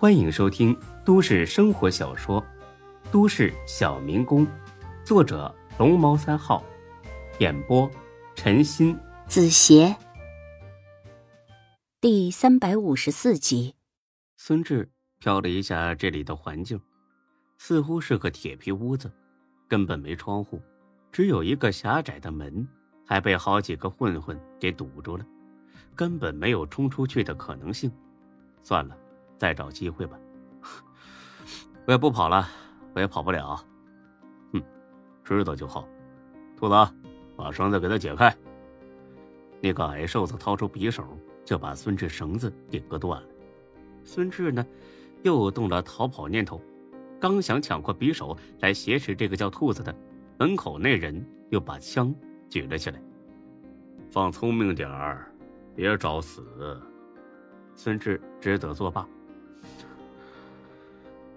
[0.00, 0.74] 欢迎收听
[1.04, 2.40] 都市生活小说
[3.12, 4.46] 《都市小民工》，
[5.04, 6.64] 作者龙猫三号，
[7.38, 7.86] 演播
[8.34, 9.94] 陈鑫、子邪，
[12.00, 13.74] 第三百五十四集。
[14.38, 14.90] 孙志
[15.20, 16.80] 瞟了一下这里的环境，
[17.58, 19.12] 似乎是个铁皮屋子，
[19.68, 20.62] 根本没窗户，
[21.12, 22.66] 只有一个狭窄的门，
[23.06, 25.26] 还被好几个混混给堵住了。
[25.94, 27.92] 根本没有冲出去的可能性，
[28.62, 28.96] 算了，
[29.40, 30.18] 再找机会吧。
[31.86, 32.46] 我也不跑了，
[32.94, 33.56] 我也跑不了。
[34.52, 34.62] 哼，
[35.24, 35.88] 知道就好。
[36.58, 36.74] 兔子，
[37.34, 38.36] 把绳子给他解开。
[39.62, 41.02] 那个矮瘦子掏出匕首，
[41.42, 43.28] 就把孙志绳子给割断了。
[44.04, 44.64] 孙志呢，
[45.22, 46.60] 又动了逃跑念头，
[47.18, 49.94] 刚想抢过匕首来挟持这个叫兔子的，
[50.38, 52.14] 门口那人又把枪
[52.50, 53.02] 举了起来。
[54.10, 55.26] 放聪明点儿。
[55.74, 56.78] 别找死！
[57.74, 59.08] 孙志只得作罢。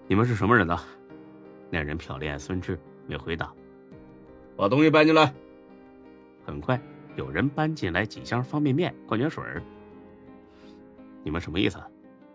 [0.06, 0.78] 你们是什么人呢？
[1.70, 3.52] 那人瞟了眼孙志，没回答。
[4.56, 5.34] 把东西搬进来。
[6.44, 6.80] 很快，
[7.16, 9.42] 有人搬进来几箱方便面、矿泉水。
[11.24, 11.82] 你们什么意思？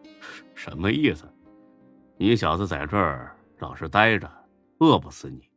[0.55, 1.31] 什么意思？
[2.17, 4.29] 你小子在这儿老实待着，
[4.79, 5.47] 饿不死你。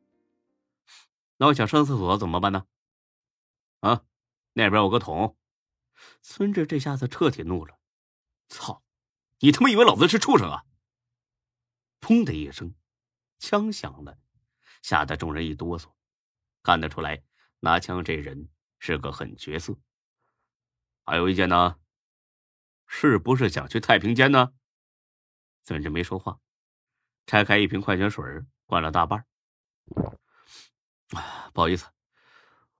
[1.38, 2.64] 那我想上厕所怎么办呢？
[3.80, 4.02] 啊，
[4.52, 5.34] 那边有个桶。
[6.20, 7.74] 孙志这下子彻底怒了
[8.48, 8.82] ：“操！
[9.40, 10.62] 你他妈以为老子是畜生啊！”
[12.02, 12.74] 砰的一声，
[13.38, 14.18] 枪响了，
[14.82, 15.92] 吓得众人一哆嗦。
[16.60, 17.22] 看得出来，
[17.60, 18.50] 拿枪这人
[18.80, 19.78] 是个狠角色。
[21.04, 21.78] 还有意见呢？
[22.86, 24.52] 是不是想去太平间呢？
[25.62, 26.40] 孙志没说话，
[27.26, 28.24] 拆开一瓶矿泉水，
[28.66, 29.24] 灌了大半。
[31.54, 31.86] 不好意思，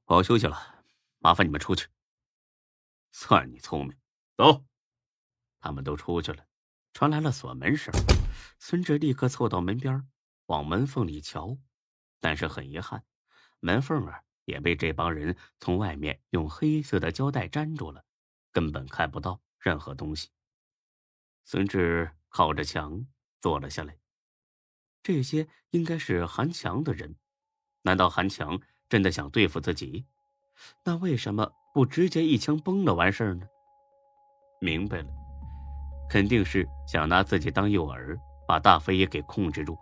[0.07, 0.85] 我要休息了，
[1.19, 1.87] 麻烦你们出去。
[3.13, 3.97] 算你聪明，
[4.37, 4.65] 走。
[5.61, 6.45] 他们都出去了，
[6.93, 7.93] 传来了锁门声。
[8.59, 10.09] 孙志立刻凑到门边，
[10.47, 11.57] 往门缝里瞧，
[12.21, 13.05] 但是很遗憾，
[13.61, 18.05] 门缝啊也被这帮人从外面用黑色的胶带粘住了，
[18.51, 20.29] 根本看不到任何东西。
[21.45, 23.07] 孙志靠着墙
[23.41, 23.97] 坐了下来。
[25.03, 27.17] 这些应该是韩强的人，
[27.83, 30.07] 难道韩强真的想对付自己？
[30.85, 31.53] 那为什么？
[31.75, 33.47] 不直接一枪崩了完事儿呢？
[34.61, 35.09] 明白了，
[36.09, 38.17] 肯定是想拿自己当诱饵，
[38.47, 39.77] 把大飞也给控制住，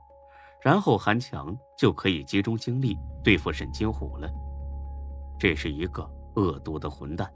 [0.60, 4.30] 然后韩强就可以集中精力对付沈金虎了。
[5.38, 7.30] 这是一个恶毒的混蛋，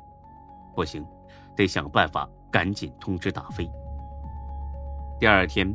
[0.75, 1.05] 不行，
[1.57, 3.69] 得想办法赶紧通知大飞。
[5.19, 5.75] 第二天，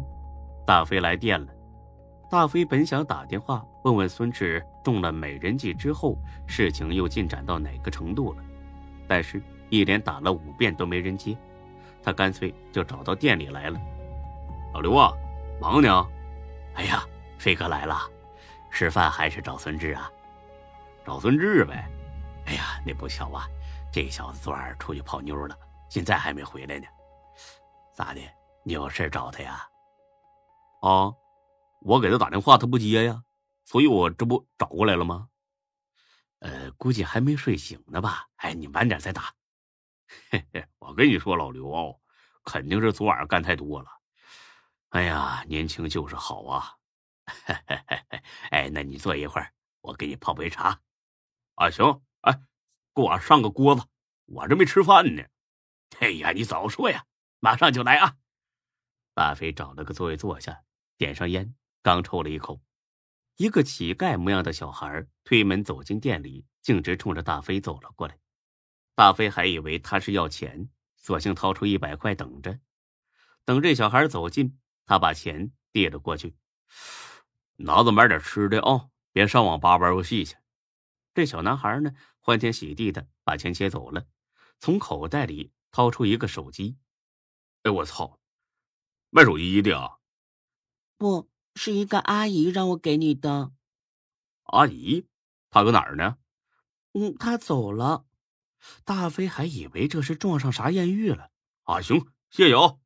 [0.65, 1.47] 大飞来电了。
[2.29, 8.43] 大飞本想打电话问问孙志中了美人计之后，事情又进展到哪个程度了。
[9.07, 11.35] 但是，一连打了五遍都没人接，
[12.03, 13.79] 他干脆就找到店里来了。
[14.75, 15.11] 老刘啊，
[15.61, 16.09] 王娘？
[16.75, 17.05] 哎呀，
[17.37, 18.09] 飞哥来了，
[18.71, 20.09] 吃饭还是找孙志啊？
[21.05, 21.85] 找孙志呗。
[22.45, 23.45] 哎呀，那不巧啊，
[23.91, 25.57] 这小子昨晚出去泡妞了，
[25.89, 26.87] 现在还没回来呢。
[27.93, 28.21] 咋的？
[28.63, 29.67] 你有事找他呀？
[30.81, 31.11] 啊，
[31.81, 33.21] 我给他打电话，他不接呀，
[33.65, 35.27] 所以我这不找过来了吗？
[36.39, 38.25] 呃，估计还没睡醒呢吧？
[38.37, 39.33] 哎，你晚点再打。
[40.31, 41.99] 嘿嘿，我跟你说，老刘，
[42.45, 43.87] 肯定是昨晚干太多了。
[44.89, 46.75] 哎呀，年轻就是好啊！
[48.49, 50.81] 哎，那你坐一会儿，我给你泡杯茶。
[51.55, 52.01] 啊，行。
[52.21, 52.33] 哎，
[52.95, 53.83] 给我上个锅子，
[54.25, 55.23] 我这没吃饭呢。
[55.99, 57.05] 哎呀，你早说呀，
[57.39, 58.15] 马上就来啊！
[59.13, 60.63] 大飞找了个座位坐下，
[60.97, 62.59] 点上烟，刚抽了一口。
[63.35, 68.17] 一个乞丐模样的小孩推门走进店里，径直冲着大飞走了过来。
[68.95, 72.59] 大飞还以为他是要钱，索性掏出一百块等着。
[73.45, 76.35] 等这小孩走近，他把钱递了过去
[77.57, 80.35] ：“拿着买点吃的啊，别上网吧玩游戏去。”
[81.13, 84.07] 这小男孩呢，欢天喜地的把钱接走了，
[84.59, 86.79] 从口袋里掏出一个手机。
[87.61, 88.19] “哎，我操，
[89.11, 89.99] 卖手机的啊
[90.97, 93.51] ？”“不。”是一个阿姨让我给你的，
[94.43, 95.05] 阿姨，
[95.49, 96.17] 她搁哪儿呢？
[96.93, 98.05] 嗯，她走了。
[98.85, 101.31] 大飞还以为这是撞上啥艳遇了。
[101.63, 102.77] 啊，行，谢谢啊。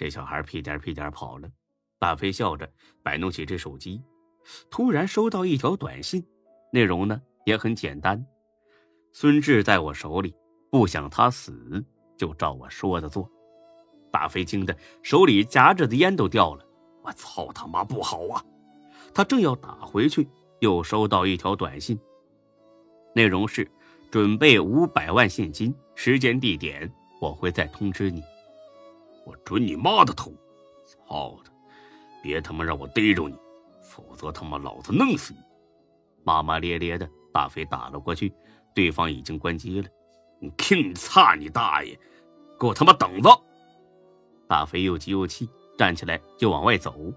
[0.00, 1.46] 这小孩屁颠屁颠跑了。
[1.98, 2.66] 大飞笑着
[3.02, 4.02] 摆弄起这手机，
[4.70, 6.26] 突然收到一条短信，
[6.72, 8.24] 内容呢也很简单：
[9.12, 10.34] 孙志在我手里，
[10.70, 11.84] 不想他死，
[12.16, 13.30] 就照我说的做。
[14.10, 16.64] 大飞惊得手里夹着的烟都掉了。
[17.02, 18.42] 我操他妈不好啊！
[19.12, 20.26] 他正要打回去，
[20.60, 22.00] 又收到一条短信，
[23.14, 23.70] 内容是：
[24.10, 28.22] 准备五百万现金，时间地点我会再通知你。
[29.24, 30.32] 我准你妈的头！
[30.86, 31.50] 操的，
[32.22, 33.38] 别他妈让我逮着你，
[33.82, 35.40] 否则他妈老子弄死你！
[36.24, 38.32] 骂骂咧咧的，大飞打了过去，
[38.74, 39.88] 对方已经关机了。
[40.40, 41.98] 你听你擦你大爷，
[42.58, 43.30] 给我他妈等着！
[44.48, 47.12] 大飞又急又气，站起来就往外走，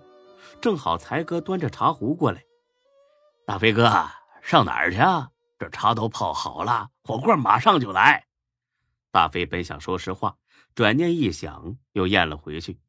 [0.62, 2.44] 正好才哥端着茶壶过来。
[3.46, 3.90] 大飞哥，
[4.42, 5.30] 上哪儿去啊？
[5.58, 8.26] 这茶都泡好了，火锅马上就来。
[9.12, 10.36] 大飞本想说实话，
[10.76, 12.80] 转念一想，又咽了回去。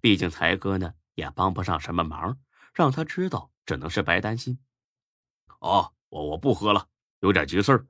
[0.00, 2.38] 毕竟才哥呢也帮不上什么忙，
[2.72, 4.58] 让他知道只能是白担心。
[5.60, 6.86] 哦，我我不喝了，
[7.20, 7.86] 有点急事儿。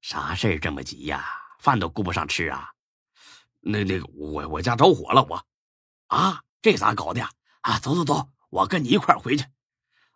[0.00, 1.24] 啥事儿这么急呀？
[1.58, 2.70] 饭都顾不上吃啊？
[3.60, 5.42] 那那个，我我家着火了，我
[6.08, 7.22] 啊，这咋搞的？
[7.62, 9.46] 啊，走走走，我跟你一块回去。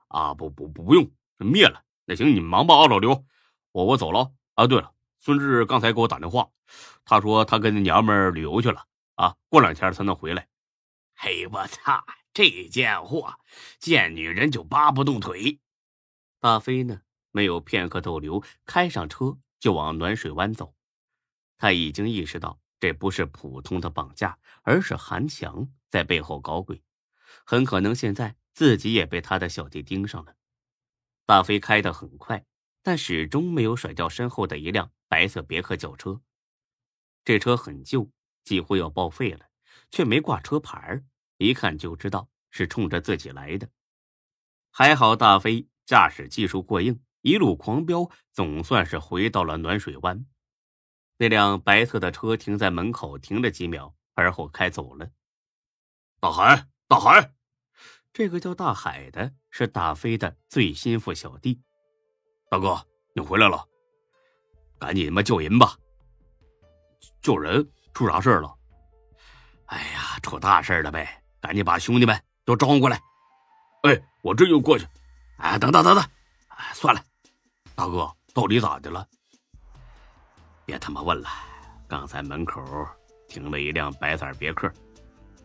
[0.09, 1.83] 啊，不不不不用，灭了。
[2.05, 3.25] 那行，你忙吧啊，老刘，
[3.73, 4.31] 我我走了。
[4.55, 6.51] 啊，对了，孙志刚才给我打电话，
[7.05, 8.87] 他说他跟那娘们旅游去了
[9.17, 10.49] 啊，过两天才能回来。
[11.15, 13.39] 嘿，我操，这贱货，
[13.79, 15.61] 见女人就扒不动腿。
[16.41, 20.75] 大飞呢，没有片刻逗留，开上车就往暖水湾走。
[21.59, 22.61] 他已经意识到。
[22.81, 26.81] 这不是普通的绑架，而是韩强在背后搞鬼，
[27.45, 30.37] 很可能现在自己也被他的小弟盯上了。
[31.27, 32.45] 大飞开得很快，
[32.89, 36.23] 但始终没有甩掉身后的一辆白色别克轿车。
[37.23, 38.11] 这车很旧，
[38.45, 39.51] 几乎要报废了，
[39.91, 41.05] 却没挂车牌
[41.37, 43.69] 一看就知道是冲着自己来的。
[44.71, 50.25] 还好大飞驾驶技术过硬，一路狂飙，总算是回到了暖水湾。
[51.19, 55.11] 那辆白色的车停在门口，停了几秒，而后开走了。
[56.21, 57.35] 大海，大海，
[58.15, 61.61] 这个叫大海的是大飞的最心腹小弟。
[62.51, 62.81] 大哥，
[63.13, 63.63] 你回来了，
[64.79, 65.77] 赶紧他妈救人吧！
[67.21, 67.69] 救人？
[67.93, 68.55] 出啥事了？
[69.67, 71.23] 哎呀，出大事了呗！
[71.41, 72.99] 赶紧把兄弟们都招呼过来。
[73.83, 74.87] 哎，我这就过去。
[75.37, 76.03] 哎，等等等等，
[76.49, 77.05] 哎，算了，
[77.75, 79.07] 大哥，到底咋的了？
[80.65, 81.29] 别他妈问了！
[81.87, 82.63] 刚才门口
[83.29, 84.73] 停了一辆白色别克，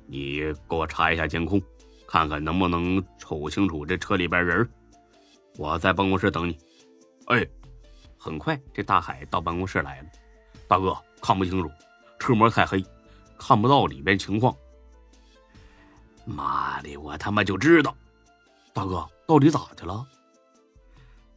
[0.08, 0.40] 你
[0.70, 1.62] 给我查一下监控，
[2.08, 4.70] 看看能不能瞅清楚这车里边人。
[5.58, 6.58] 我在办公室等你。
[7.28, 7.48] 哎，
[8.18, 10.10] 很快这大海到办公室来了。
[10.68, 11.72] 大哥，看不清楚，
[12.20, 12.84] 车膜太黑，
[13.38, 14.56] 看不到里边情况。
[16.26, 17.96] 妈的，我他妈就知道！
[18.74, 20.06] 大哥，到底咋的了？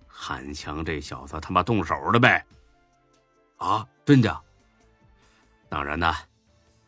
[0.06, 2.44] 韩强这小子他妈动手了呗！
[3.58, 4.42] 啊，真的？
[5.68, 6.14] 当然呢，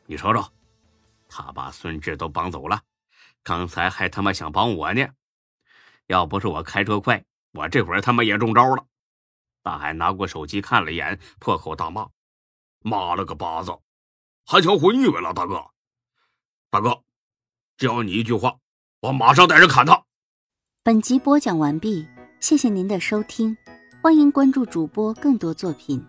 [0.07, 0.45] 你瞅瞅，
[1.29, 2.81] 他把孙志都绑走了，
[3.43, 5.07] 刚才还他妈想绑我呢。
[6.07, 7.23] 要不是我开车快，
[7.53, 8.85] 我这会儿他妈也中招了。
[9.63, 12.09] 大海拿过手机看了一眼，破口大骂
[12.81, 13.77] ：“妈了个巴子！
[14.47, 15.63] 还想混你们了，大哥！
[16.71, 17.03] 大哥，
[17.77, 18.59] 只要你一句话，
[19.01, 20.05] 我马上带人砍他。”
[20.83, 22.07] 本集播讲完毕，
[22.41, 23.57] 谢谢您的收听，
[24.03, 26.03] 欢迎关注主播更多作品。